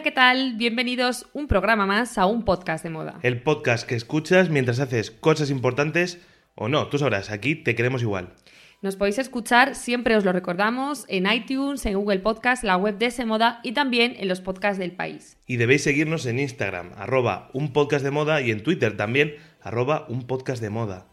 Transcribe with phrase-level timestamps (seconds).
[0.00, 0.54] Hola, ¿qué tal?
[0.56, 3.18] Bienvenidos un programa más a un podcast de moda.
[3.22, 6.18] El podcast que escuchas mientras haces cosas importantes
[6.54, 8.32] o no, tú sabrás, aquí te queremos igual.
[8.80, 13.06] Nos podéis escuchar, siempre os lo recordamos, en iTunes, en Google Podcast, la web de
[13.06, 15.36] ese moda y también en los podcasts del país.
[15.46, 20.06] Y debéis seguirnos en Instagram, arroba un podcast de moda y en Twitter también, arroba
[20.08, 21.09] un podcast de moda.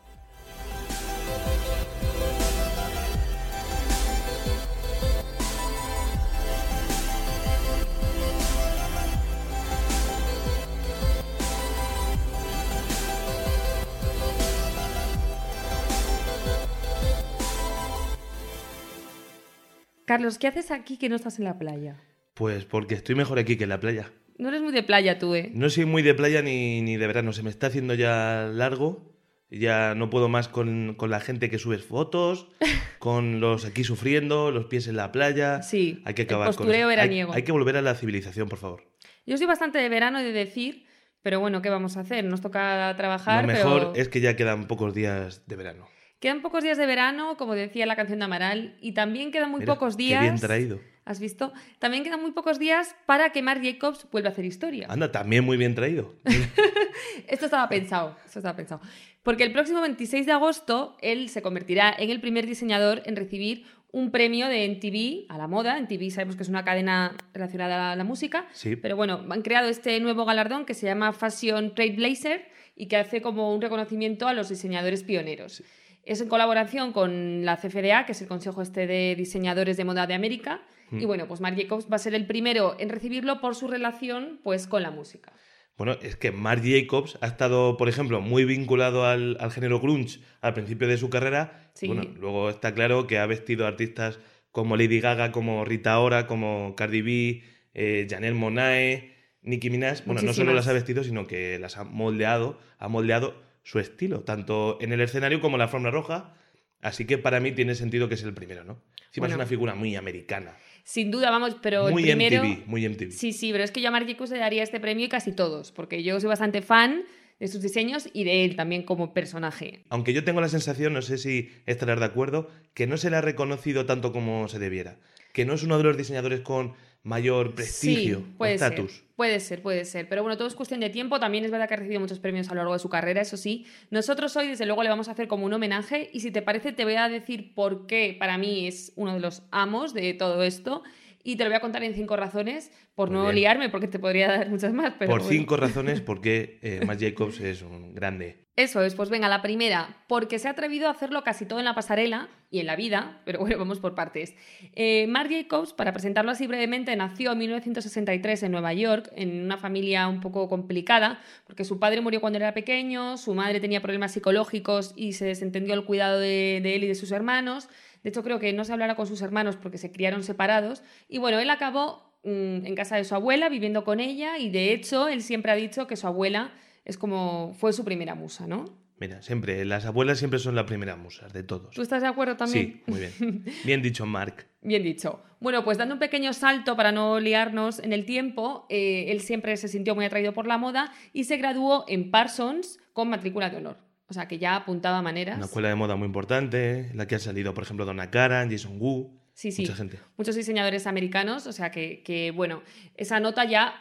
[20.08, 22.00] Carlos, ¿qué haces aquí que no estás en la playa?
[22.34, 24.10] Pues porque estoy mejor aquí que en la playa.
[24.38, 25.52] No eres muy de playa tú, ¿eh?
[25.54, 29.14] No soy muy de playa ni, ni de verano, se me está haciendo ya largo.
[29.49, 32.48] Ya no puedo más con, con la gente que subes fotos,
[32.99, 35.62] con los aquí sufriendo, los pies en la playa.
[35.62, 36.88] Sí, hay que el acabar con postureo eso.
[36.90, 37.34] Hay- veraniego.
[37.34, 38.84] hay que volver a la civilización, por favor.
[39.26, 40.86] Yo soy bastante de verano, de decir,
[41.21, 42.24] pero bueno, ¿qué vamos a hacer?
[42.24, 43.96] Nos toca trabajar, Lo mejor pero...
[43.96, 45.90] es que ya quedan pocos días de verano.
[46.20, 49.60] Quedan pocos días de verano, como decía la canción de Amaral, y también quedan muy
[49.60, 50.21] Mira, pocos qué días...
[50.24, 50.79] bien traído.
[51.05, 51.54] ¿Has visto?
[51.79, 54.87] También quedan muy pocos días para que Marc Jacobs vuelva a hacer historia.
[54.90, 56.15] Anda, también muy bien traído.
[57.27, 58.82] Esto estaba pensado, esto estaba pensado.
[59.24, 63.65] Porque el próximo 26 de agosto él se convertirá en el primer diseñador en recibir
[63.91, 65.78] un premio de NTV a la moda.
[65.78, 68.47] NTV sabemos que es una cadena relacionada a la música.
[68.53, 68.75] Sí.
[68.75, 73.22] Pero bueno, han creado este nuevo galardón que se llama Fashion Trailblazer y que hace
[73.22, 75.63] como un reconocimiento a los diseñadores pioneros.
[76.07, 80.07] Es en colaboración con la CFDA, que es el Consejo este de Diseñadores de Moda
[80.07, 80.62] de América.
[80.90, 81.01] Mm.
[81.01, 84.40] Y bueno, pues Marc Jacobs va a ser el primero en recibirlo por su relación
[84.41, 85.34] pues, con la música.
[85.78, 90.22] Bueno, es que Marc Jacobs ha estado, por ejemplo, muy vinculado al, al género grunge
[90.41, 91.69] al principio de su carrera.
[91.73, 91.88] Sí.
[91.88, 94.19] Bueno, luego está claro que ha vestido a artistas
[94.51, 97.44] como Lady Gaga, como Rita Ora, como Cardi B,
[97.74, 99.13] eh, Janelle Monáe,
[99.44, 100.06] Nicki Minaj.
[100.06, 104.22] Bueno, no solo las ha vestido, sino que las ha moldeado, ha moldeado su estilo,
[104.22, 106.34] tanto en el escenario como en la forma roja.
[106.82, 108.82] Así que para mí tiene sentido que es el primero, ¿no?
[109.08, 109.34] Encima Bueno.
[109.34, 110.56] es una figura muy americana.
[110.86, 112.46] Sin duda, vamos, pero muy el primero...
[112.46, 113.12] MTV, muy MTV.
[113.12, 115.34] Sí, sí, pero es que yo a Marc Jacobs le daría este premio y casi
[115.34, 117.04] todos, porque yo soy bastante fan
[117.42, 119.84] de sus diseños y de él también como personaje.
[119.90, 123.18] Aunque yo tengo la sensación, no sé si estarás de acuerdo, que no se le
[123.18, 124.98] ha reconocido tanto como se debiera.
[125.34, 126.74] Que no es uno de los diseñadores con
[127.07, 128.91] mayor prestigio sí, puede estatus.
[128.91, 130.09] ser, puede ser, puede ser.
[130.09, 131.19] Pero bueno, todo es cuestión de tiempo.
[131.19, 133.38] También es verdad que ha recibido muchos premios a lo largo de su carrera, eso
[133.38, 133.66] sí.
[133.90, 136.73] Nosotros hoy, desde luego, le vamos a hacer como un homenaje y si te parece,
[136.73, 140.44] te voy a decir por qué para mí es uno de los amos de todo
[140.44, 140.84] esto.
[141.28, 143.36] Y te lo voy a contar en cinco razones, por Muy no bien.
[143.36, 144.94] liarme, porque te podría dar muchas más.
[144.98, 145.38] Pero Por bueno.
[145.38, 148.46] cinco razones, porque eh, Marc Jacobs es un grande.
[148.56, 151.66] Eso es, pues venga, la primera, porque se ha atrevido a hacerlo casi todo en
[151.66, 154.36] la pasarela y en la vida, pero bueno, vamos por partes.
[154.74, 159.58] Eh, Marc Jacobs, para presentarlo así brevemente, nació en 1963 en Nueva York, en una
[159.58, 164.14] familia un poco complicada, porque su padre murió cuando era pequeño, su madre tenía problemas
[164.14, 167.68] psicológicos y se desentendió el cuidado de, de él y de sus hermanos.
[168.07, 170.81] De hecho, creo que no se hablara con sus hermanos porque se criaron separados.
[171.09, 174.72] Y bueno, él acabó mm, en casa de su abuela, viviendo con ella, y de
[174.72, 176.53] hecho, él siempre ha dicho que su abuela
[176.85, 178.63] es como fue su primera musa, ¿no?
[178.97, 181.75] Mira, siempre, las abuelas siempre son las primeras musas de todos.
[181.75, 182.75] ¿Tú estás de acuerdo también?
[182.75, 183.44] Sí, muy bien.
[183.66, 184.47] Bien dicho, Marc.
[184.62, 185.22] Bien dicho.
[185.41, 189.57] Bueno, pues dando un pequeño salto para no liarnos en el tiempo, eh, él siempre
[189.57, 193.57] se sintió muy atraído por la moda y se graduó en Parsons con matrícula de
[193.57, 193.87] honor.
[194.09, 195.38] O sea que ya apuntaba maneras.
[195.38, 198.78] Una escuela de moda muy importante, la que han salido, por ejemplo, Donna Karan, Jason
[198.79, 199.62] Wu, Sí, sí.
[199.63, 200.00] mucha gente.
[200.18, 202.63] Muchos diseñadores americanos, o sea que, que, bueno,
[202.95, 203.75] esa nota ya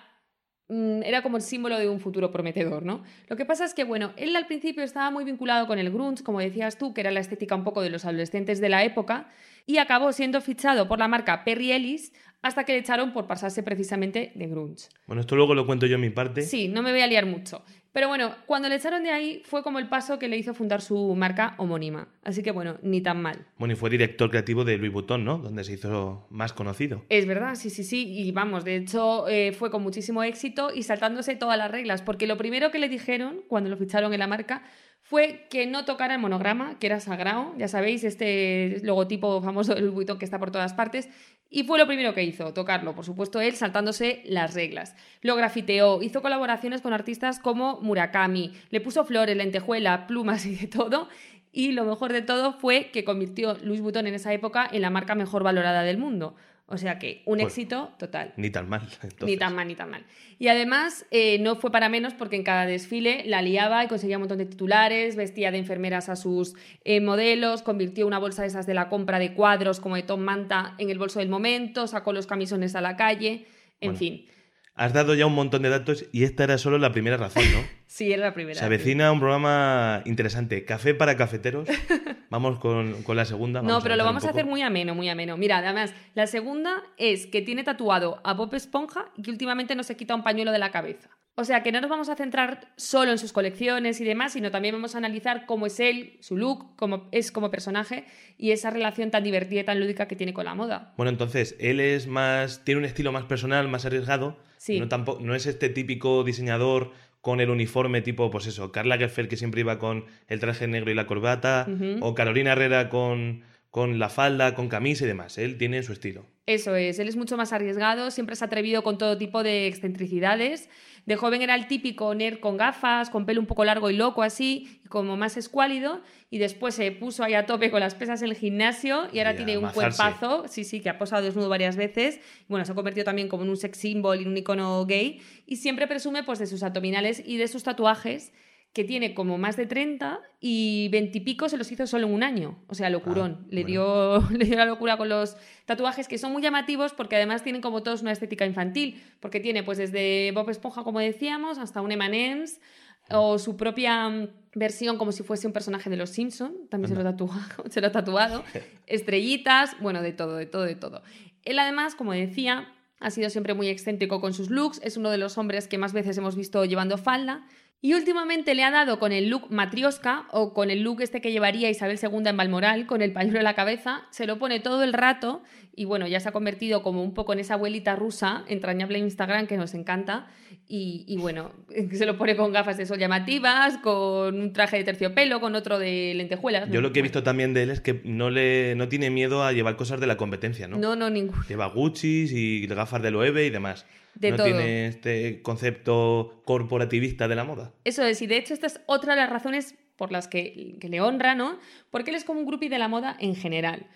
[0.69, 3.05] mm, era como el símbolo de un futuro prometedor, ¿no?
[3.29, 6.23] Lo que pasa es que, bueno, él al principio estaba muy vinculado con el grunge,
[6.23, 9.29] como decías tú, que era la estética un poco de los adolescentes de la época,
[9.65, 12.13] y acabó siendo fichado por la marca Perry Ellis
[12.43, 14.89] hasta que le echaron por pasarse precisamente de grunge.
[15.07, 16.43] Bueno, esto luego lo cuento yo en mi parte.
[16.43, 17.65] Sí, no me voy a liar mucho.
[17.97, 20.83] Pero bueno, cuando le echaron de ahí fue como el paso que le hizo fundar
[20.83, 22.09] su marca homónima.
[22.25, 23.47] Así que bueno, ni tan mal.
[23.57, 25.39] Bueno, y fue director creativo de Louis Vuitton, ¿no?
[25.39, 27.07] Donde se hizo más conocido.
[27.09, 28.13] Es verdad, sí, sí, sí.
[28.13, 32.03] Y vamos, de hecho eh, fue con muchísimo éxito y saltándose todas las reglas.
[32.03, 34.63] Porque lo primero que le dijeron cuando lo ficharon en la marca
[35.09, 39.91] fue que no tocara el monograma, que era sagrado, ya sabéis, este logotipo famoso del
[39.91, 41.09] Vuitton que está por todas partes,
[41.49, 44.97] y fue lo primero que hizo, tocarlo, por supuesto él saltándose las reglas.
[45.23, 50.67] Lo grafiteó, hizo colaboraciones con artistas como Murakami, le puso flores, lentejuela, plumas y de
[50.67, 51.09] todo,
[51.53, 54.91] y lo mejor de todo fue que convirtió Louis Vuitton en esa época en la
[54.91, 56.35] marca mejor valorada del mundo.
[56.69, 58.33] O sea que un Pues, éxito total.
[58.37, 58.81] Ni tan mal.
[59.03, 59.27] entonces.
[59.27, 60.05] Ni tan mal, ni tan mal.
[60.39, 64.17] Y además eh, no fue para menos porque en cada desfile la liaba y conseguía
[64.17, 66.55] un montón de titulares, vestía de enfermeras a sus
[66.85, 70.21] eh, modelos, convirtió una bolsa de esas de la compra de cuadros como de Tom
[70.23, 73.47] Manta en el bolso del momento, sacó los camisones a la calle,
[73.81, 73.99] en Bueno.
[73.99, 74.27] fin.
[74.75, 77.61] Has dado ya un montón de datos y esta era solo la primera razón, ¿no?
[77.87, 78.59] Sí, era la primera.
[78.59, 80.65] Se avecina un programa interesante.
[80.65, 81.69] Café para cafeteros.
[82.31, 83.63] Vamos con, con la segunda.
[83.63, 85.37] No, pero lo vamos a hacer muy ameno, muy ameno.
[85.37, 89.85] Mira, además, la segunda es que tiene tatuado a Bob Esponja y que últimamente no
[89.85, 91.11] se quita un pañuelo de la cabeza.
[91.39, 94.51] O sea, que no nos vamos a centrar solo en sus colecciones y demás, sino
[94.51, 98.07] también vamos a analizar cómo es él, su look, cómo es como personaje
[98.39, 100.95] y esa relación tan divertida y tan lúdica que tiene con la moda.
[100.97, 102.65] Bueno, entonces, él es más.
[102.65, 104.39] tiene un estilo más personal, más arriesgado.
[104.57, 104.81] Sí.
[104.81, 106.93] No, tampoco, no es este típico diseñador
[107.27, 110.93] con el uniforme tipo, pues eso, Carla Geffer que siempre iba con el traje negro
[110.93, 111.67] y la corbata,
[112.01, 113.43] o Carolina Herrera con,
[113.73, 115.37] con la falda, con camisa y demás.
[115.37, 116.25] Él tiene su estilo.
[116.47, 119.67] Eso es, él es mucho más arriesgado, siempre se ha atrevido con todo tipo de
[119.67, 120.69] excentricidades.
[121.05, 124.23] De joven era el típico nerd con gafas, con pelo un poco largo y loco
[124.23, 128.29] así, como más escuálido, y después se puso ahí a tope con las pesas en
[128.29, 131.77] el gimnasio y ahora Y tiene un cuerpazo, sí, sí, que ha posado desnudo varias
[131.77, 132.21] veces.
[132.49, 135.57] Bueno, se ha convertido también como en un sex symbol y un icono gay, y
[135.57, 138.33] siempre presume pues de sus abdominales y de sus tatuajes
[138.73, 142.13] que tiene como más de 30 y 20 y pico se los hizo solo en
[142.13, 142.63] un año.
[142.67, 143.39] O sea, locurón.
[143.41, 143.67] Ah, le, bueno.
[143.67, 147.63] dio, le dio la locura con los tatuajes que son muy llamativos porque además tienen
[147.63, 149.03] como todos una estética infantil.
[149.21, 152.61] Porque tiene pues desde Bob Esponja, como decíamos, hasta un M&M's
[153.09, 157.03] o su propia mm, versión como si fuese un personaje de los Simpson, también se
[157.03, 158.43] lo, tatua- se lo ha tatuado,
[158.87, 161.03] estrellitas, bueno, de todo, de todo, de todo.
[161.45, 162.69] Él además, como decía,
[162.99, 165.93] ha sido siempre muy excéntrico con sus looks, es uno de los hombres que más
[165.93, 167.47] veces hemos visto llevando falda
[167.83, 171.31] y últimamente le ha dado con el look matrioska o con el look este que
[171.31, 174.83] llevaría Isabel II en Balmoral, con el pañuelo en la cabeza, se lo pone todo
[174.83, 175.43] el rato
[175.75, 179.05] y bueno, ya se ha convertido como un poco en esa abuelita rusa entrañable en
[179.05, 180.27] Instagram que nos encanta
[180.67, 181.53] y, y bueno,
[181.93, 185.79] se lo pone con gafas de sol llamativas, con un traje de terciopelo, con otro
[185.79, 186.71] de lentejuelas.
[186.71, 189.45] Yo lo que he visto también de él es que no, le, no tiene miedo
[189.45, 190.79] a llevar cosas de la competencia, ¿no?
[190.79, 191.43] No, no, ninguno.
[191.47, 193.87] Lleva Gucci y gafas de Loewe y demás.
[194.17, 194.47] De no todo.
[194.47, 197.75] tiene este concepto corporativista de la moda.
[197.85, 200.89] Eso es, y de hecho esta es otra de las razones por las que, que
[200.89, 201.59] le honra, ¿no?
[201.91, 203.87] Porque él es como un groupie de la moda en general.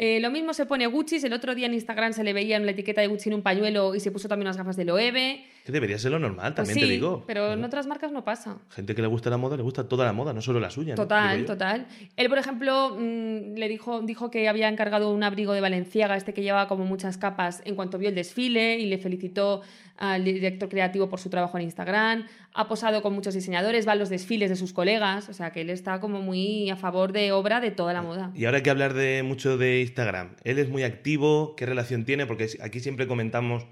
[0.00, 2.64] Eh, lo mismo se pone Gucci, el otro día en Instagram se le veía en
[2.64, 5.44] la etiqueta de Gucci en un pañuelo y se puso también unas gafas de Loewe.
[5.68, 7.24] Que debería ser lo normal, Pues también sí, te digo.
[7.26, 8.56] pero en otras marcas no pasa.
[8.70, 10.94] Gente que le gusta la moda, le gusta toda la moda, no solo la suya.
[10.94, 11.86] Total, total.
[12.16, 16.32] Él, por ejemplo, mm, le dijo, dijo que había encargado un abrigo de Valenciaga, este
[16.32, 19.60] que llevaba como muchas capas, en cuanto vio el desfile y le felicitó
[19.98, 22.24] al director creativo por su trabajo en Instagram.
[22.54, 25.60] Ha posado con muchos diseñadores, va a los desfiles de sus colegas, o sea que
[25.60, 28.30] él está como muy a favor de obra de toda la moda.
[28.34, 30.30] Y ahora hay que hablar de mucho de Instagram.
[30.44, 32.24] Él es muy activo, ¿qué relación tiene?
[32.24, 33.66] Porque aquí siempre comentamos,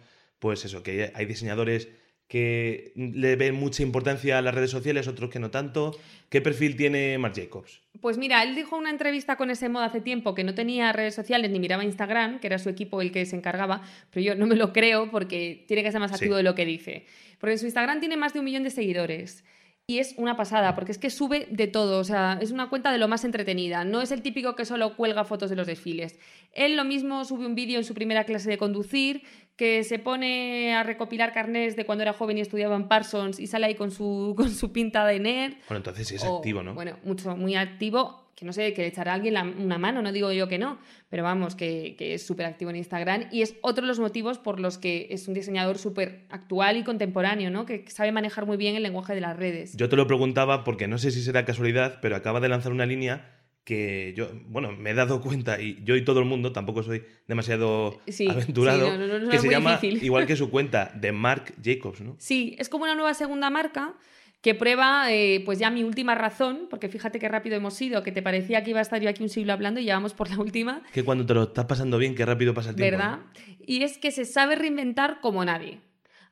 [0.47, 1.89] pues eso, que hay diseñadores
[2.29, 5.97] que le ven mucha importancia a las redes sociales, otros que no tanto.
[6.29, 7.83] ¿Qué perfil tiene Marc Jacobs?
[8.01, 10.93] Pues mira, él dijo en una entrevista con ese moda hace tiempo que no tenía
[10.93, 14.35] redes sociales ni miraba Instagram, que era su equipo el que se encargaba, pero yo
[14.37, 16.37] no me lo creo porque tiene que ser más activo Sí.
[16.39, 17.07] de lo que dice.
[17.41, 19.45] Porque en su Instagram tiene más de un millón de seguidores.
[19.89, 22.91] Y es una pasada, porque es que sube de todo, o sea, es una cuenta
[22.91, 23.85] de lo más entretenida.
[23.85, 26.19] No es el típico que solo cuelga fotos de los desfiles.
[26.53, 29.23] Él lo mismo sube un vídeo en su primera clase de conducir,
[29.57, 33.47] que se pone a recopilar carnés de cuando era joven y estudiaba en Parsons y
[33.47, 35.55] sale ahí con su, con su pinta de nerd.
[35.69, 36.75] Bueno, entonces sí es O, activo, ¿no?
[36.75, 40.03] Bueno, mucho, muy activo, que no sé, que le echará a alguien la- una mano,
[40.03, 43.41] no digo yo que no, pero vamos, que, que es súper activo en Instagram y
[43.41, 47.51] es otro de los motivos por los que es un diseñador súper actual y contemporáneo,
[47.51, 47.65] ¿no?
[47.65, 49.75] Que sabe manejar muy bien el lenguaje de las redes.
[49.75, 52.85] Yo te lo preguntaba porque no sé si será casualidad, pero acaba de lanzar una
[52.85, 53.36] línea
[53.67, 57.03] que yo, bueno, me he dado cuenta, y yo y todo el mundo, tampoco soy
[57.27, 60.05] demasiado Sí, aventurado, sí, no, no, no, no que se llama, difícil.
[60.05, 62.15] igual que su cuenta, de Marc Jacobs, ¿no?
[62.19, 63.95] Sí, es como una nueva segunda marca
[64.41, 68.13] que prueba, eh, pues ya mi última razón, porque fíjate qué rápido hemos ido, que
[68.13, 70.31] te parecía que iba a estar yo aquí un siglo hablando y ya vamos por
[70.31, 70.83] la última.
[70.93, 72.99] Que cuando te lo estás pasando bien, qué rápido pasa el tiempo.
[72.99, 73.19] ¿Verdad?
[73.67, 75.81] Y es que se sabe reinventar como nadie.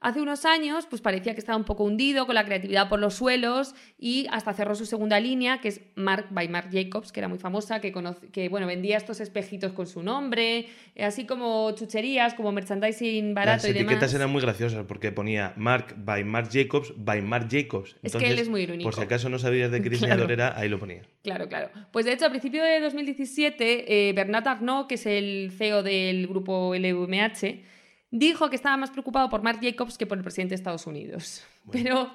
[0.05, 3.15] Hace unos años, pues parecía que estaba un poco hundido, con la creatividad por los
[3.15, 7.29] suelos, y hasta cerró su segunda línea, que es Mark by Marc Jacobs, que era
[7.29, 7.91] muy famosa, que,
[8.31, 10.67] que bueno, vendía estos espejitos con su nombre,
[11.01, 13.93] así como chucherías, como merchandising barato Las y demás.
[13.93, 17.97] etiquetas eran muy graciosas porque ponía Mark by Marc Jacobs by Marc Jacobs.
[18.03, 18.85] es que él es muy irónico.
[18.91, 20.33] Por si acaso no sabías de qué diseñador Claro.
[20.35, 21.01] era, ahí lo ponía.
[21.23, 21.71] Claro, claro.
[21.93, 26.27] Pues de hecho, a principio de 2017, eh, Bernard Arnault, que es el CEO del
[26.27, 27.73] grupo LVMH,
[28.19, 31.45] dijo que estaba más preocupado por Marc Jacobs que por el presidente de Estados Unidos.
[31.73, 32.11] Pero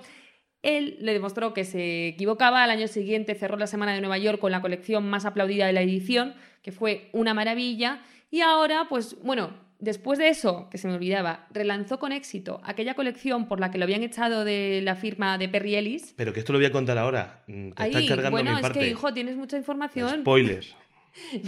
[0.62, 2.64] él le demostró que se equivocaba.
[2.64, 5.74] Al año siguiente cerró la Semana de Nueva York con la colección más aplaudida de
[5.74, 8.02] la edición, que fue una maravilla.
[8.32, 12.94] Y ahora, pues bueno, después de eso, que se me olvidaba, relanzó con éxito aquella
[12.94, 16.14] colección por la que lo habían echado de la firma de Perry Ellis.
[16.16, 17.44] Pero que esto lo voy a contar ahora.
[17.48, 18.80] Mm, Te estás Ahí, cargando bueno, mi es parte.
[18.80, 20.22] que, hijo, tienes mucha información.
[20.22, 20.76] Spoilers.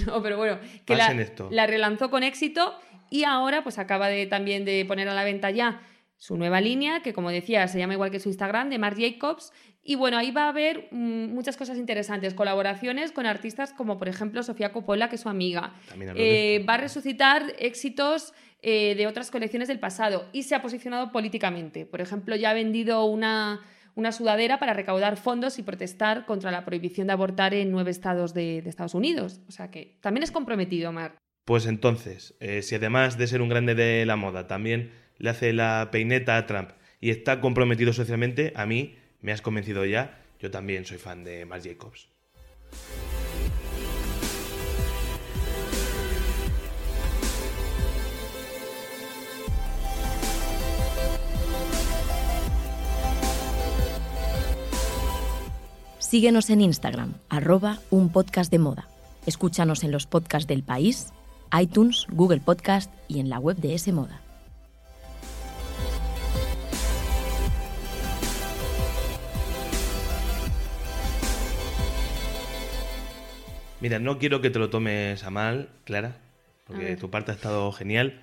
[0.07, 1.47] No, pero bueno, que la, Pasen esto.
[1.51, 2.73] la relanzó con éxito
[3.11, 5.81] y ahora pues acaba de, también de poner a la venta ya
[6.17, 9.51] su nueva línea, que como decía, se llama igual que su Instagram, de Marc Jacobs.
[9.83, 14.07] Y bueno, ahí va a haber mm, muchas cosas interesantes, colaboraciones con artistas como por
[14.07, 15.73] ejemplo Sofía Coppola, que es su amiga.
[16.15, 21.11] Eh, va a resucitar éxitos eh, de otras colecciones del pasado y se ha posicionado
[21.11, 21.85] políticamente.
[21.85, 23.59] Por ejemplo, ya ha vendido una,
[23.95, 28.33] una sudadera para recaudar fondos y protestar contra la prohibición de abortar en nueve estados
[28.33, 29.41] de, de Estados Unidos.
[29.49, 31.17] O sea que también es comprometido, Marc.
[31.45, 35.53] Pues entonces, eh, si además de ser un grande de la moda, también le hace
[35.53, 36.69] la peineta a Trump
[36.99, 40.19] y está comprometido socialmente, a mí me has convencido ya.
[40.39, 42.09] Yo también soy fan de Marc Jacobs.
[55.97, 58.89] Síguenos en Instagram, arroba un podcast de moda.
[59.25, 61.13] Escúchanos en los podcasts del país,
[61.59, 64.21] iTunes, Google Podcast y en la web de S Moda.
[73.81, 76.17] Mira, no quiero que te lo tomes a mal, Clara,
[76.65, 78.21] porque tu parte ha estado genial,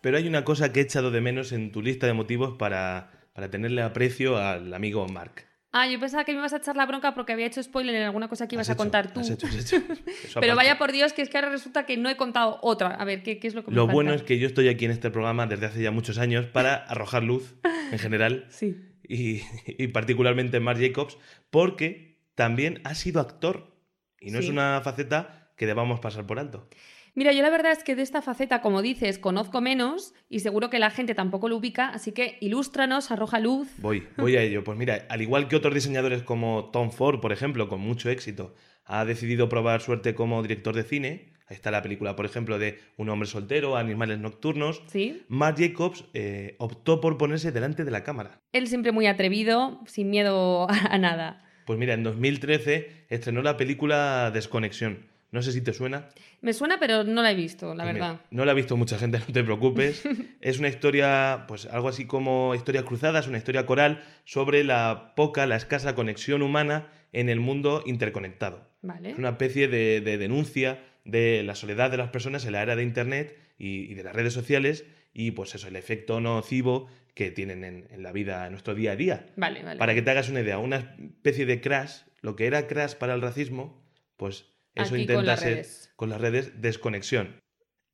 [0.00, 3.10] pero hay una cosa que he echado de menos en tu lista de motivos para,
[3.34, 5.44] para tenerle aprecio al amigo Mark.
[5.78, 8.02] Ah, yo pensaba que me ibas a echar la bronca porque había hecho spoiler en
[8.04, 9.20] alguna cosa que ibas a contar tú.
[9.20, 9.82] has hecho, has hecho.
[10.40, 12.88] Pero vaya por Dios, que es que ahora resulta que no he contado otra.
[12.94, 13.94] A ver, ¿qué, qué es lo que me Lo falta?
[13.94, 16.76] bueno es que yo estoy aquí en este programa desde hace ya muchos años para
[16.76, 17.56] arrojar luz
[17.92, 18.76] en general Sí.
[19.06, 21.18] y, y particularmente en Marc Jacobs,
[21.50, 23.76] porque también ha sido actor
[24.20, 26.68] y no es una faceta que debamos pasar por alto.
[27.16, 30.68] Mira, yo la verdad es que de esta faceta, como dices, conozco menos y seguro
[30.68, 33.68] que la gente tampoco lo ubica, así que ilústranos, arroja luz.
[33.78, 34.62] Voy, voy a ello.
[34.62, 38.54] Pues mira, al igual que otros diseñadores como Tom Ford, por ejemplo, con mucho éxito,
[38.84, 41.32] ha decidido probar suerte como director de cine.
[41.48, 44.82] Ahí está la película, por ejemplo, de Un hombre soltero, Animales nocturnos.
[44.86, 45.22] ¿Sí?
[45.28, 48.42] Marc Jacobs eh, optó por ponerse delante de la cámara.
[48.52, 51.42] Él siempre muy atrevido, sin miedo a nada.
[51.64, 55.15] Pues mira, en 2013 estrenó la película Desconexión.
[55.36, 56.08] No sé si te suena.
[56.40, 58.24] Me suena, pero no la he visto, la Pues mira, verdad.
[58.30, 60.02] no la ha visto mucha gente, no te preocupes.
[60.40, 65.12] es una historia, pues algo así como historia cruzada, es una historia coral sobre la
[65.14, 68.66] poca, la escasa conexión humana en el mundo interconectado.
[68.80, 69.10] Vale.
[69.10, 72.74] Es una especie de, de denuncia de la soledad de las personas en la era
[72.74, 77.30] de Internet y, y de las redes sociales y pues eso, el efecto nocivo que
[77.30, 79.26] tienen en, en la vida, en nuestro día a día.
[79.36, 79.78] Vale, vale.
[79.78, 83.12] Para que te hagas una idea, una especie de crash, lo que era crash para
[83.12, 83.84] el racismo,
[84.16, 84.46] pues
[84.76, 85.92] eso Aquí intenta con las ser redes.
[85.96, 87.40] con las redes desconexión.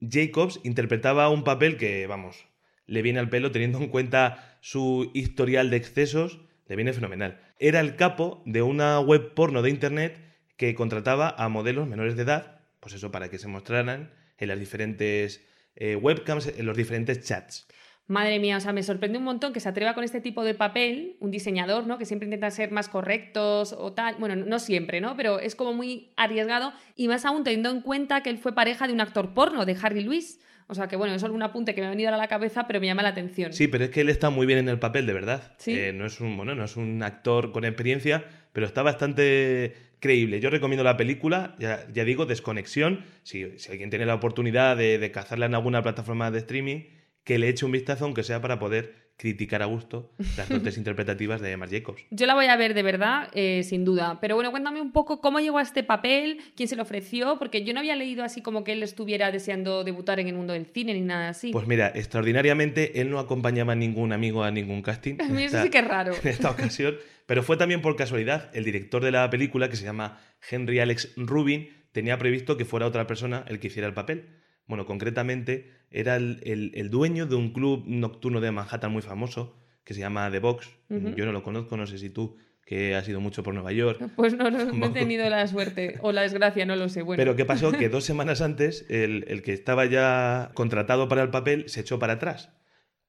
[0.00, 2.46] Jacobs interpretaba un papel que, vamos,
[2.86, 7.40] le viene al pelo teniendo en cuenta su historial de excesos, le viene fenomenal.
[7.58, 10.18] Era el capo de una web porno de internet
[10.56, 14.58] que contrataba a modelos menores de edad, pues eso, para que se mostraran en las
[14.58, 15.44] diferentes
[15.76, 17.66] eh, webcams, en los diferentes chats.
[18.12, 20.52] Madre mía, o sea, me sorprende un montón que se atreva con este tipo de
[20.52, 21.96] papel, un diseñador, ¿no?
[21.96, 24.16] Que siempre intenta ser más correctos o tal.
[24.18, 25.16] Bueno, no siempre, ¿no?
[25.16, 28.86] Pero es como muy arriesgado y más aún teniendo en cuenta que él fue pareja
[28.86, 30.40] de un actor porno, de Harry Lewis.
[30.66, 32.66] O sea que bueno, es solo un apunte que me ha venido a la cabeza,
[32.66, 33.54] pero me llama la atención.
[33.54, 35.54] Sí, pero es que él está muy bien en el papel, de verdad.
[35.56, 35.72] Sí.
[35.72, 40.38] Eh, no es un, bueno, no es un actor con experiencia, pero está bastante creíble.
[40.38, 43.06] Yo recomiendo la película, ya, ya digo, Desconexión.
[43.22, 46.80] Si, si alguien tiene la oportunidad de, de cazarla en alguna plataforma de streaming,
[47.24, 51.40] que le eche un vistazo, aunque sea para poder criticar a gusto las dotes interpretativas
[51.40, 52.02] de Marc Jacobs.
[52.10, 54.18] Yo la voy a ver de verdad, eh, sin duda.
[54.20, 57.62] Pero bueno, cuéntame un poco cómo llegó a este papel, quién se lo ofreció, porque
[57.62, 60.66] yo no había leído así como que él estuviera deseando debutar en el mundo del
[60.66, 61.52] cine ni nada así.
[61.52, 65.14] Pues mira, extraordinariamente, él no acompañaba a ningún amigo a ningún casting.
[65.20, 66.14] Eso esta- sí que es raro.
[66.20, 68.50] en esta ocasión, pero fue también por casualidad.
[68.54, 70.18] El director de la película, que se llama
[70.50, 74.40] Henry Alex Rubin, tenía previsto que fuera otra persona el que hiciera el papel.
[74.72, 79.54] Bueno, concretamente era el, el- el dueño de un club nocturno de Manhattan muy famoso
[79.84, 80.66] que se llama The Box.
[81.14, 84.00] Yo no lo conozco, no sé si tú, que has ido mucho por Nueva York.
[84.16, 87.02] Pues no, no, no he tenido la suerte o la desgracia, no lo sé.
[87.02, 87.70] Bueno, Pero ¿qué pasó?
[87.70, 91.98] Que dos semanas antes el, el que estaba ya contratado para el papel se echó
[91.98, 92.48] para atrás.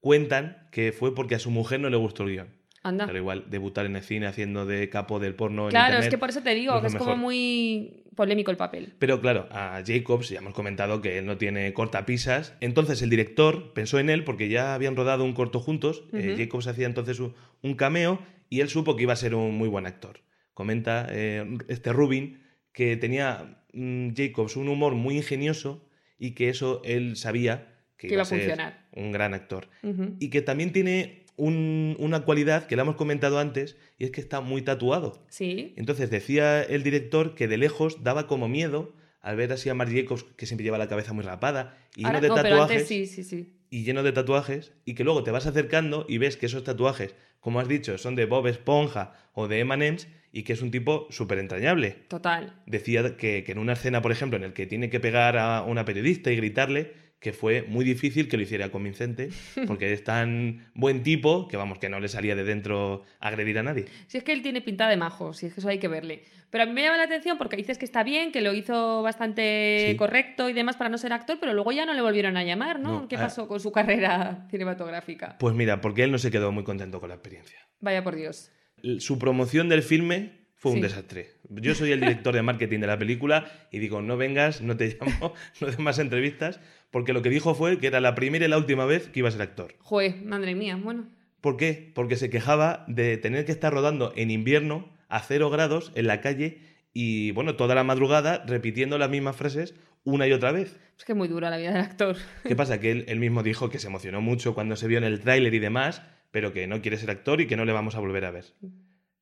[0.02, 2.50] Cuentan que fue porque a su mujer no le gustó el guion.
[2.84, 3.06] Anda.
[3.06, 6.10] Pero igual, debutar en el cine haciendo de capo del porno en Claro, internet es
[6.10, 8.94] que por eso te digo no es que es como muy polémico el papel.
[9.00, 12.54] Pero claro, a Jacobs ya hemos comentado que él no tiene cortapisas.
[12.62, 16.04] Entonces el director pensó en él porque ya habían rodado un corto juntos.
[16.14, 16.36] Eh.
[16.38, 19.86] Jacobs hacía entonces un, cameo y él supo que iba a ser un muy buen
[19.86, 20.22] actor.
[20.54, 25.88] Comenta eh, este Rubin que tenía mm, Jacobs un humor muy ingenioso
[26.20, 28.86] y que eso él sabía que, Que iba a ser funcionar.
[28.92, 29.68] un gran actor.
[30.20, 34.22] Y que también tiene un- una cualidad que la hemos comentado antes y es que
[34.22, 35.24] está muy tatuado.
[35.30, 39.74] Sí, Entonces decía el director que de lejos daba como miedo al ver así a
[39.74, 42.72] Marc Jacobs que siempre lleva la cabeza muy rapada y lleno de no, pero tatuajes
[42.82, 43.54] antes sí, sí, sí.
[43.70, 47.16] y lleno de tatuajes y que luego te vas acercando y ves que esos tatuajes,
[47.40, 51.08] como has dicho, son de Bob Esponja o de M&M's y que es un tipo
[51.12, 51.92] súper entrañable.
[52.08, 52.56] Total.
[52.66, 55.62] Decía que, que en una escena, por ejemplo, en el que tiene que pegar a
[55.64, 56.92] una periodista y gritarle,
[57.24, 59.30] que fue muy difícil que lo hiciera convincente,
[59.68, 63.64] porque es tan buen tipo que vamos, que no le salía de dentro agredir a
[63.64, 63.86] nadie.
[64.08, 66.24] Si es que él tiene pinta de majo, si es que eso hay que verle.
[66.50, 69.02] Pero a mí me llama la atención porque dices que está bien, que lo hizo
[69.02, 69.96] bastante Sí.
[69.96, 72.80] correcto y demás para no ser actor, pero luego ya no le volvieron a llamar,
[72.80, 73.02] ¿no?
[73.02, 73.22] No, ¿Qué ah.
[73.22, 75.38] pasó con su carrera cinematográfica?
[75.40, 77.58] Pues mira, porque él no se quedó muy contento con la experiencia.
[77.80, 78.52] Vaya por Dios.
[79.00, 80.84] su promoción del filme fue un Sí.
[80.84, 81.32] desastre.
[81.50, 84.88] Yo soy el director de marketing de la película y digo, no vengas, no te
[85.02, 88.48] llamo, no des más entrevistas, porque lo que dijo fue que era la primera y
[88.48, 89.76] la última vez que iba a ser actor.
[89.80, 91.10] Joder, madre mía, bueno.
[91.42, 91.92] ¿Por qué?
[91.94, 96.22] Porque se quejaba de tener que estar rodando en invierno a cero grados en la
[96.22, 96.60] calle
[96.94, 100.80] y, bueno, toda la madrugada repitiendo las mismas frases una y otra vez.
[100.98, 102.16] Es que es muy dura la vida del actor.
[102.46, 102.80] ¿Qué pasa?
[102.80, 105.54] Que él, él mismo dijo que se emocionó mucho cuando se vio en el tráiler
[105.54, 106.02] y demás,
[106.32, 108.46] pero que no quiere ser actor y que no le vamos a volver a ver.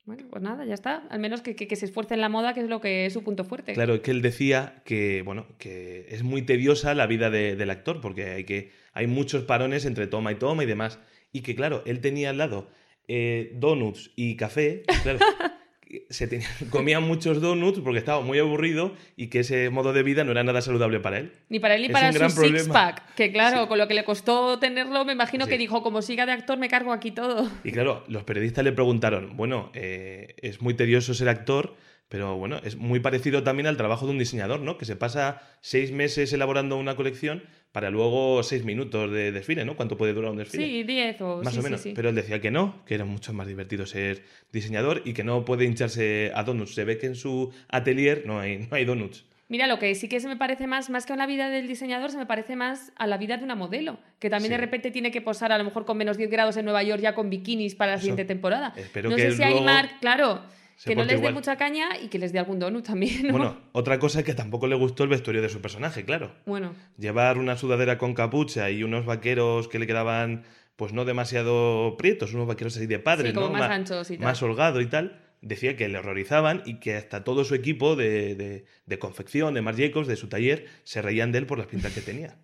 [0.06, 1.04] Bueno, pues nada, ya está.
[1.10, 3.14] Al menos que, que- que se esfuerce en la moda, que es lo que es
[3.14, 3.74] su punto fuerte.
[3.74, 7.70] Claro, es que él decía que, bueno, que es muy tediosa la vida de- del
[7.70, 11.00] actor, porque hay, que, hay muchos parones entre toma y toma y demás.
[11.32, 12.70] Y que, claro, él tenía al lado
[13.08, 14.84] eh, donuts y café.
[15.04, 15.20] Claro,
[16.10, 20.24] se tenía- comía muchos donuts porque estaba muy aburrido y que ese modo de vida
[20.24, 21.32] no era nada saludable para él.
[21.50, 23.16] Ni para él ni Es para su six-pack.
[23.16, 25.52] Que claro, con lo que le costó tenerlo, me imagino Sí.
[25.52, 27.50] que dijo, como siga de actor, me cargo aquí todo.
[27.64, 31.76] Y claro, los periodistas le preguntaron, bueno, eh, es muy tedioso ser actor,
[32.10, 34.78] pero bueno, es muy parecido también al trabajo de un diseñador, ¿no?
[34.78, 39.76] Que se pasa seis meses elaborando una colección para luego seis minutos de desfile, ¿no?
[39.76, 40.66] ¿Cuánto puede durar un desfile?
[40.66, 41.82] Sí, 10 o Más sí, o menos.
[41.82, 41.94] sí.
[41.96, 45.46] Pero él decía que no, que era mucho más divertido ser diseñador y que no
[45.46, 46.74] puede hincharse a donuts.
[46.76, 49.26] Se ve que en su atelier no hay, no hay donuts.
[49.48, 51.68] Mira, lo que sí que se me parece más, más que a la vida del
[51.68, 54.54] diseñador, se me parece más a la vida de una modelo, que también Sí.
[54.56, 57.02] de repente tiene que posar a lo mejor con menos 10 grados en Nueva York
[57.02, 58.04] ya con bikinis para la Eso.
[58.04, 58.74] siguiente temporada.
[58.78, 60.42] Espero no que sé si hay Mark, claro,
[60.82, 63.28] se que no les dé mucha caña y que les dé algún donut también.
[63.28, 63.32] ¿no?
[63.34, 66.32] Bueno, otra cosa es que tampoco le gustó el vestuario de su personaje, claro.
[66.46, 70.44] Bueno, Llevar una sudadera con capucha y unos vaqueros que le quedaban
[70.76, 73.54] pues no demasiado prietos, unos vaqueros así de padre, Sí, como ¿no?
[73.54, 74.24] más anchos y tal.
[74.26, 75.22] Más holgado y tal.
[75.42, 79.62] Decía que le horrorizaban y que hasta todo su equipo de, de- de confección, de
[79.62, 82.38] Marc Jacobs, de su taller, se reían de él por las pintas que tenía.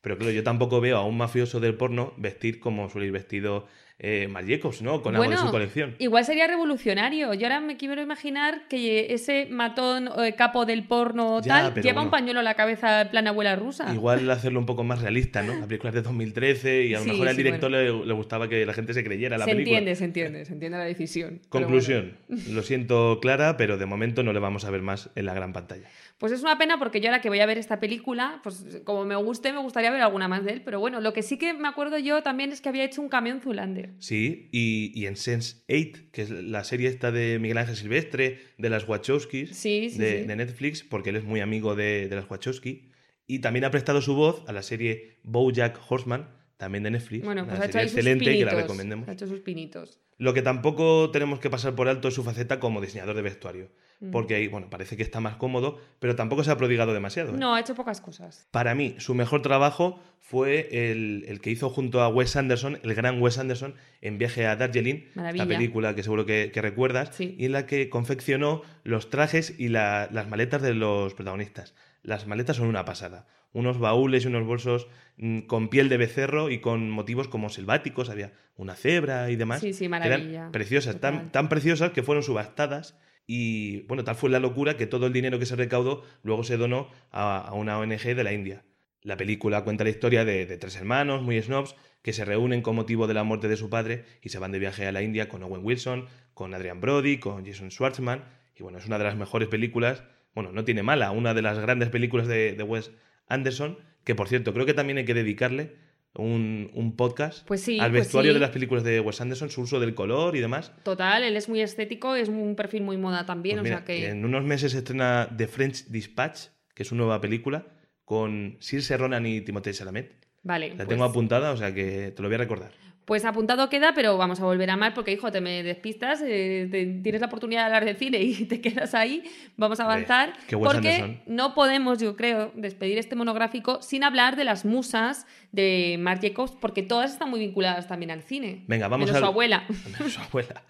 [0.00, 3.66] Pero claro, yo tampoco veo a un mafioso del porno vestir como suele ir vestido
[3.98, 5.00] eh, Jacobs, ¿no?
[5.02, 5.94] Con algo de su colección.
[5.98, 7.32] igual sería revolucionario.
[7.34, 12.02] Yo ahora me quiero imaginar que ese matón eh, capo del porno Ya, tal lleva
[12.02, 13.92] un pañuelo a la cabeza en plan abuela rusa.
[13.94, 15.54] Igual hacerlo un poco más realista, ¿no?
[15.54, 18.12] La película es de 2013 y a lo Sí, mejor al sí, director le, le
[18.12, 19.78] gustaba que la gente se creyera la se película.
[19.78, 21.40] entiende, se entiende, se entiende la decisión.
[21.48, 22.16] Conclusión.
[22.50, 25.52] Lo siento, Clara, pero de momento no le vamos a ver más en la gran
[25.52, 25.88] pantalla.
[26.18, 29.04] Pues es una pena porque yo ahora que voy a ver esta película, pues como
[29.04, 30.62] me guste, me gustaría ver alguna más de él.
[30.64, 33.10] Pero bueno, lo que sí que me acuerdo yo también es que había hecho un
[33.10, 33.90] camión en Zulander.
[33.98, 38.38] Sí, y, y en Sense 8, que es la serie esta de Miguel Ángel Silvestre,
[38.56, 40.26] de las Wachowskis, Sí, sí, de, sí.
[40.26, 42.90] de Netflix, porque él es muy amigo de, de las Wachowski.
[43.26, 47.24] Y también ha prestado su voz a la serie Bojack Horseman, también de Netflix.
[47.26, 49.06] Bueno, una pues ha hecho serie sus excelente que la recomendemos.
[49.08, 50.00] Ha hecho sus pinitos.
[50.16, 53.70] Lo que tampoco tenemos que pasar por alto es su faceta como diseñador de vestuario.
[54.00, 54.10] Mm.
[54.10, 57.30] Porque ahí, bueno, parece que está más cómodo, pero tampoco se ha prodigado demasiado.
[57.34, 57.38] ¿eh?
[57.38, 58.46] No, ha hecho pocas cosas.
[58.50, 62.94] Para mí, su mejor trabajo fue el, el que hizo junto a Wes Anderson, el
[62.94, 65.44] gran Wes Anderson, en Viaje a Darjeeling, Maravilla.
[65.44, 67.34] la película que seguro que, que recuerdas, Sí.
[67.38, 71.74] y en la que confeccionó los trajes y la- las maletas de los protagonistas.
[72.02, 73.26] Las maletas son una pasada.
[73.52, 78.10] Unos baúles y unos bolsos mm, con piel de becerro y con motivos como selváticos,
[78.10, 79.60] había una cebra y demás.
[79.60, 80.38] Sí, sí, maravilla.
[80.40, 84.86] Eran preciosas, tan, tan preciosas que fueron subastadas y bueno, tal fue la locura que
[84.86, 88.64] todo el dinero que se recaudó luego se donó a, una ONG de la India.
[89.02, 92.76] La película cuenta la historia de, de tres hermanos muy snobs que se reúnen con
[92.76, 95.28] motivo de la muerte de su padre y se van de viaje a la India
[95.28, 98.24] con Owen Wilson, con Adrian Brody, con Jason Schwartzman.
[98.54, 101.58] Y bueno, es una de las mejores películas, bueno, no tiene mala, una de las
[101.58, 102.92] grandes películas de, de Wes
[103.26, 105.74] Anderson, que por cierto, creo que también hay que dedicarle
[106.18, 108.34] un, un podcast Pues sí, al pues vestuario sí.
[108.34, 110.72] de las películas de Wes Anderson, su uso del color y demás.
[110.82, 114.08] Total, él es muy estético, es un perfil muy moda también, Pues o sea que...
[114.08, 117.66] En unos meses se estrena The French Dispatch, que es una nueva película,
[118.04, 120.26] con Saoirse Ronan y Timothée Chalamet.
[120.42, 122.72] Vale, La pues, tengo apuntada, o sea que te lo voy a recordar.
[123.06, 126.68] Pues apuntado queda, pero vamos a volver a mal porque, hijo, te me despistas, eh,
[126.70, 129.22] te- tienes la oportunidad de hablar de cine y te quedas ahí,
[129.56, 134.36] vamos a avanzar, que Wes porque no podemos, yo creo, despedir este monográfico sin hablar
[134.36, 138.64] de las musas de Marc Jacobs, porque todas están muy vinculadas también al cine.
[138.66, 139.64] Venga, vamos Menos a- su abuela.
[140.08, 140.62] Su abuela.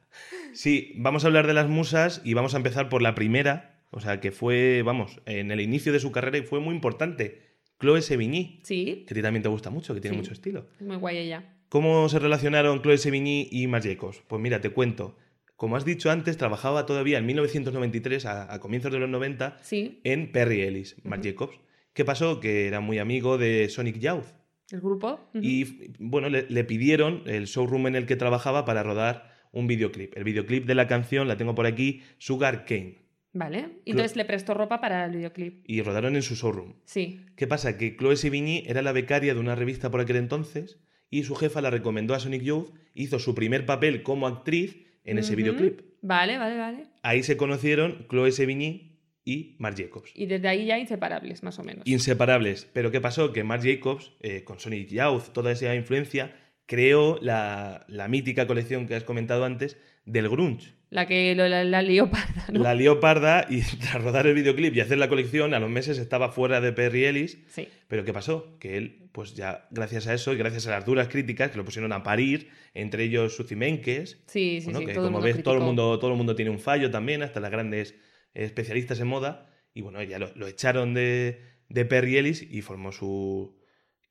[0.53, 4.01] Sí, vamos a hablar de las musas y vamos a empezar por la primera, o
[4.01, 7.43] sea, que fue, vamos, en el inicio de su carrera y fue muy importante.
[7.81, 10.21] Chloe Sevigny, Sí, que a ti también te gusta mucho, que tiene Sí.
[10.23, 10.67] mucho estilo.
[10.81, 11.45] es muy guay ella.
[11.69, 14.23] ¿Cómo se relacionaron Chloe Sevigny y Marc Jacobs?
[14.29, 15.17] Pues mira, te cuento.
[15.57, 20.01] Como has dicho antes, trabajaba todavía en 1993, a, a comienzos de los 90, Sí,
[20.05, 21.59] en Perry Ellis, Marc Jacobs.
[21.93, 22.41] ¿Qué pasó?
[22.41, 24.27] Que era muy amigo de Sonic Youth.
[24.71, 25.19] el grupo.
[25.35, 30.15] Y bueno, le, le pidieron el showroom en el que trabajaba para rodar un videoclip.
[30.17, 32.99] El videoclip de la canción la tengo por aquí, Sugar Cane.
[33.33, 35.63] Vale, y entonces le prestó ropa para el videoclip.
[35.67, 36.75] Y rodaron en su showroom.
[36.85, 37.77] Sí, ¿Qué pasa?
[37.79, 40.79] Que Chloe Sevigny era la becaria de una revista por aquel entonces
[41.11, 45.19] y su jefa la recomendó a Sonic Youth, hizo su primer papel como actriz en
[45.19, 45.81] ese videoclip.
[46.03, 46.87] Vale, vale, vale.
[47.03, 50.11] Ahí se conocieron Chloe Sevigny y Marc Jacobs.
[50.15, 51.87] Y desde ahí ya inseparables, más o menos.
[51.87, 52.69] Inseparables.
[52.73, 53.33] Pero ¿qué pasó?
[53.33, 56.35] Que Marc Jacobs, eh, con Sonic Youth, toda esa influencia,
[56.67, 60.75] creó la, la mítica colección que has comentado antes del grunge.
[60.89, 62.61] La que lo- la, la lió parda, ¿no?
[62.63, 65.99] La lió parda y tras rodar el videoclip y hacer la colección, a los meses
[65.99, 67.39] estaba fuera de Perry Ellis.
[67.49, 67.69] Sí.
[67.89, 68.57] Pero ¿qué pasó?
[68.61, 71.65] Que él, pues ya gracias a eso y gracias a las duras críticas que lo
[71.65, 74.87] pusieron a parir, entre ellos Sucimenkes, Sí, sí, bueno, sí.
[74.87, 77.41] que todo como ves todo el mundo, todo el mundo tiene un fallo también, hasta
[77.41, 77.95] las grandes
[78.35, 79.49] especialistas en moda.
[79.75, 83.56] Y bueno, ya lo, lo echaron de, de Perry Ellis y formó su.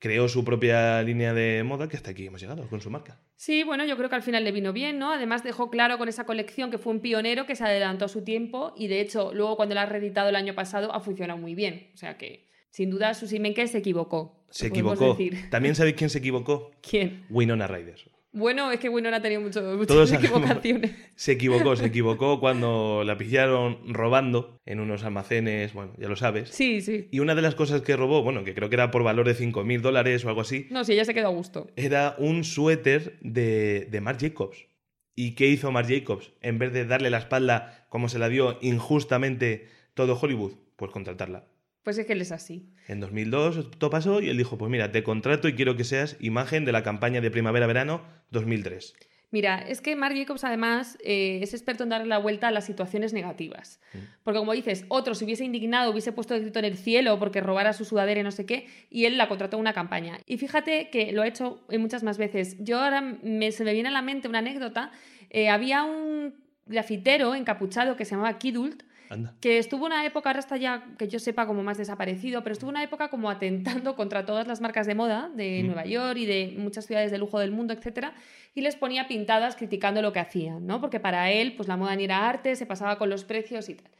[0.06, 3.18] Creó su propia línea de moda que hasta aquí hemos llegado con su marca.
[3.34, 5.12] Sí, bueno, yo creo que al final le vino bien, ¿no?
[5.12, 8.22] Además dejó claro con esa colección que fue un pionero que se adelantó a su
[8.22, 11.56] tiempo y de hecho luego cuando la ha reeditado el año pasado ha funcionado muy
[11.56, 11.90] bien.
[11.92, 14.46] O sea que sin duda Susi Menkes se equivocó.
[14.50, 15.10] Se equivocó.
[15.10, 15.50] decir.
[15.50, 16.70] ¿También sabéis quién se equivocó?
[16.88, 17.26] ¿Quién?
[17.28, 18.15] Winona Ryder.
[18.36, 20.90] Bueno, es que Winona ha tenido mucho, muchas equivocaciones.
[21.16, 26.50] Se equivocó, se equivocó cuando la pillaron robando en unos almacenes, bueno, ya lo sabes.
[26.50, 27.08] Sí, sí.
[27.10, 29.34] Y una de las cosas que robó, bueno, que creo que era por valor de
[29.34, 31.68] 5.000 dólares o algo así, No, sí, ella se quedó a gusto.
[31.76, 34.66] era un suéter de, de Marc Jacobs.
[35.14, 36.32] ¿Y qué hizo Marc Jacobs?
[36.42, 41.46] En vez de darle la espalda como se la dio injustamente todo Hollywood, pues contratarla.
[41.86, 42.66] Pues es que él es así.
[42.88, 46.16] En 2002 esto pasó y él dijo, pues mira, te contrato y quiero que seas
[46.18, 48.96] imagen de la campaña de primavera-verano 2003.
[49.30, 52.64] Mira, es que Marc Jacobs además eh, es experto en darle la vuelta a las
[52.64, 53.78] situaciones negativas.
[53.94, 53.98] Mm.
[54.24, 57.40] Porque como dices, otro se hubiese indignado, hubiese puesto el grito en el cielo porque
[57.40, 60.18] robara su sudadera y no sé qué, y él la contrató en una campaña.
[60.26, 62.56] Y fíjate que lo ha hecho muchas más veces.
[62.58, 64.90] Yo ahora me, se me viene a la mente una anécdota.
[65.30, 66.34] Eh, había un
[66.66, 69.34] grafitero encapuchado que se llamaba Kidult, Anda.
[69.40, 72.70] que estuvo una época, ahora está ya, que yo sepa, como más desaparecido, pero estuvo
[72.70, 75.66] una época como atentando contra todas las marcas de moda de Mm.
[75.66, 78.14] Nueva York y de muchas ciudades de lujo del mundo, etcétera,
[78.54, 80.80] y les ponía pintadas criticando lo que hacían, ¿no?
[80.80, 83.74] Porque para él, pues la moda ni era arte, se pasaba con los precios y
[83.74, 83.90] tal.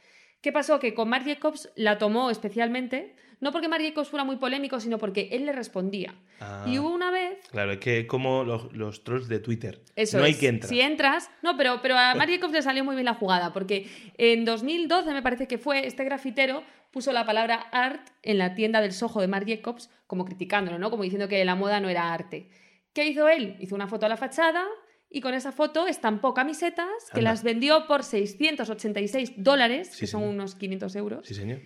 [0.41, 0.79] ¿Qué pasó?
[0.79, 4.97] Que con Marc Jacobs la tomó especialmente, no porque Marc Jacobs fuera muy polémico, sino
[4.97, 6.15] porque él le respondía.
[6.39, 9.81] Ah, Y hubo una vez Claro, es que como los, los trolls de Twitter.
[9.95, 10.69] eso no hay que entrar.
[10.69, 11.29] Si entras.
[11.43, 15.11] No, pero, pero a Marc Jacobs le salió muy bien la jugada, porque en 2012,
[15.13, 19.21] me parece que fue, este grafitero puso la palabra art en la tienda del Soho
[19.21, 20.89] de Marc Jacobs, como criticándolo, ¿no?
[20.89, 22.49] Como diciendo que la moda no era arte.
[22.93, 23.55] ¿Qué hizo él?
[23.59, 24.65] Hizo una foto a la fachada
[25.09, 27.31] y con esa foto estampó camisetas que Anda.
[27.31, 30.33] las vendió por 686 dólares, Sí, que son señor.
[30.35, 31.59] unos 500 euros Sí, señor.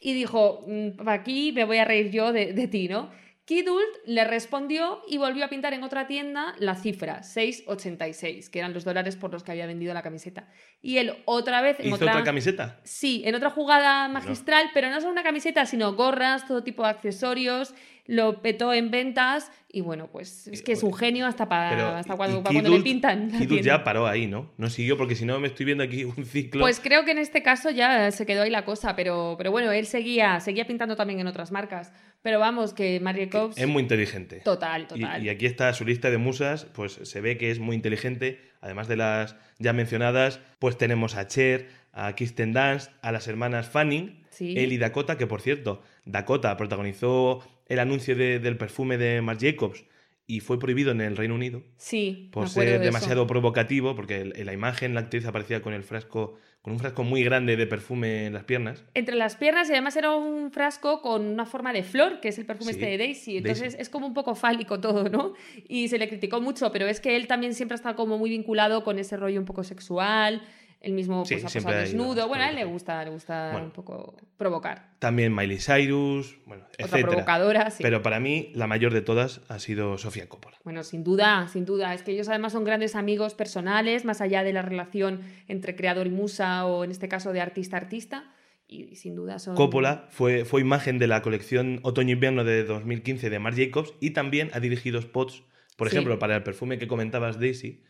[0.00, 3.10] Y dijo, "Mm, aquí me voy a reír yo de, de ti, ¿no?
[3.48, 8.74] Kidult le respondió y volvió a pintar en otra tienda la cifra, 6,86, que eran
[8.74, 10.48] los dólares por los que había vendido la camiseta.
[10.82, 12.12] Y él otra vez en ¿Hizo otra...
[12.12, 12.78] otra camiseta?
[12.84, 16.90] Sí, en otra jugada magistral, pero no solo una camiseta, sino gorras, todo tipo de
[16.90, 17.72] accesorios,
[18.08, 21.86] lo petó en ventas y bueno, pues es que es un genio hasta, pa- Pero,
[21.88, 23.30] hasta cuando, y pa cuando le Kidult- pintan.
[23.38, 24.50] Kidult ya paró ahí, ¿no?
[24.56, 26.62] No siguió porque si no me estoy viendo aquí un ciclo.
[26.62, 29.70] Pues creo que en este caso ya se quedó ahí la cosa, pero, pero bueno,
[29.70, 31.92] él seguía, seguía pintando también en otras marcas.
[32.22, 33.58] Pero vamos, que Marie Jacobs...
[33.58, 34.40] es muy inteligente.
[34.40, 35.24] Total, Y, total.
[35.24, 38.40] y aquí está su lista de musas, pues se ve que es muy inteligente.
[38.62, 43.68] Además de las ya mencionadas, pues tenemos a Cher, a Kirsten Dunst, a las hermanas
[43.68, 44.54] Fanning, Sí.
[44.56, 49.40] él y Dakota, que por cierto, Dakota protagonizó el anuncio de- del perfume de Marc
[49.40, 49.84] Jacobs
[50.26, 52.84] y fue prohibido en el Reino Unido Sí, por ser de eso.
[52.84, 57.02] demasiado provocativo, porque en la imagen la actriz aparecía con el frasco, con un frasco
[57.02, 58.84] muy grande de perfume en las piernas.
[58.92, 62.36] Entre las piernas y además era un frasco con una forma de flor, que es
[62.38, 63.36] el perfume Sí, este de Daisy.
[63.38, 63.78] Entonces Daisy.
[63.80, 65.32] es como un poco fálico todo, ¿no?
[65.66, 68.28] Y se le criticó mucho, pero es que él también siempre ha estado como muy
[68.28, 70.42] vinculado con ese rollo un poco sexual.
[70.80, 72.28] Él mismo Sí, pues, siempre desnudo.
[72.28, 73.66] Bueno, a él le gusta, le gusta Bueno.
[73.66, 74.90] un poco provocar.
[75.00, 77.82] También Miley Cyrus, bueno, Otra provocadora, sí.
[77.82, 80.56] Pero para mí, la mayor de todas ha sido Sofía Coppola.
[80.62, 81.94] Bueno, sin duda, sin duda.
[81.94, 86.06] Es que ellos además son grandes amigos personales, más allá de la relación entre creador
[86.06, 88.32] y musa, o en este caso de artista-artista.
[88.68, 89.56] Y, sin duda son.
[89.56, 94.50] Coppola fue, fue imagen de la colección Otoño-Invierno de 2015 de Marc Jacobs y también
[94.52, 95.42] ha dirigido spots,
[95.78, 95.94] por Sí.
[95.94, 97.80] ejemplo, para el perfume que comentabas, Daisy,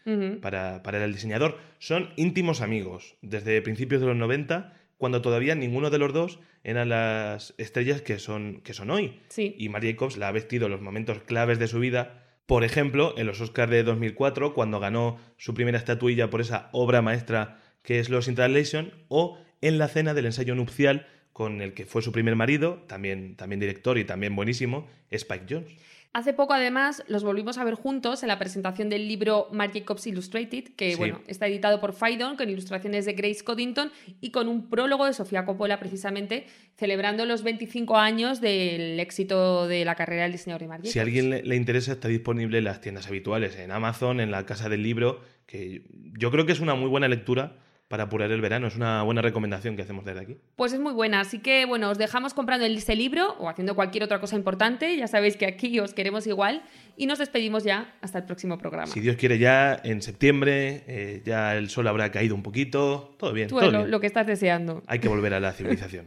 [0.43, 1.57] para, para el diseñador.
[1.79, 6.91] Son íntimos amigos desde principios de los 90, cuando todavía ninguno de los dos eran
[6.91, 9.19] las estrellas que son, que son hoy.
[9.29, 9.55] Sí.
[9.59, 12.25] Y Marc Jacobs la ha vestido en los momentos claves de su vida.
[12.45, 17.01] Por ejemplo, en los Oscars de 2004, cuando ganó su primera estatuilla por esa obra
[17.01, 21.73] maestra que es Los in Translation, o en la cena del ensayo nupcial con el
[21.73, 25.71] que fue su primer marido, también, también director y también buenísimo, Spike Jones.
[26.15, 30.07] Hace poco, además, los volvimos a ver juntos en la presentación del libro Marc Jacobs
[30.07, 30.97] Illustrated, que Sí.
[30.97, 35.13] bueno, está editado por Phaidon, con ilustraciones de Grace Coddington y con un prólogo de
[35.13, 40.69] Sofía Coppola, precisamente, celebrando los 25 años del éxito de la carrera del diseñador de
[40.69, 40.93] Marc Jacobs.
[40.93, 44.31] Si a alguien le, le interesa, está disponible en las tiendas habituales, en Amazon, en
[44.31, 45.83] la Casa del Libro, que
[46.19, 48.67] yo creo que es una muy buena lectura para apurar el verano.
[48.67, 50.37] Es una buena recomendación que hacemos desde aquí.
[50.57, 54.05] Pues es muy buena, así que bueno, os dejamos comprando ese libro o haciendo cualquier
[54.05, 56.63] otra cosa importante, ya sabéis que aquí os queremos igual
[56.97, 58.89] y nos despedimos ya hasta el próximo programa.
[58.89, 63.15] Si Dios quiere, ya en septiembre, eh, ya el sol habrá caído un poquito.
[63.19, 63.91] Todo bien, Tú todo lo, bien.
[63.91, 64.83] lo que estás deseando.
[64.87, 66.07] Hay que volver a la civilización.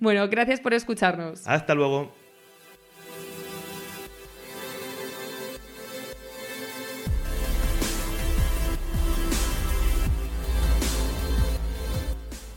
[0.00, 1.46] Bueno, gracias por escucharnos.
[1.46, 2.12] Hasta luego.